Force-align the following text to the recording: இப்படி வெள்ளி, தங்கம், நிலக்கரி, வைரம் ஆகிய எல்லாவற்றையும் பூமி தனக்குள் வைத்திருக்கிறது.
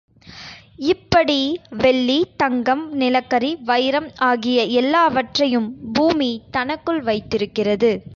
இப்படி 0.83 1.59
வெள்ளி, 1.71 2.25
தங்கம், 2.37 2.93
நிலக்கரி, 2.93 3.57
வைரம் 3.65 4.11
ஆகிய 4.15 4.63
எல்லாவற்றையும் 4.63 5.93
பூமி 5.93 6.41
தனக்குள் 6.51 7.01
வைத்திருக்கிறது. 7.01 7.91